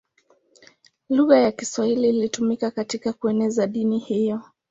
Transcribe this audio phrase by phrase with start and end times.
[1.09, 4.41] Lugha ya Kiswahili ilitumika katika kueneza dini hiyo.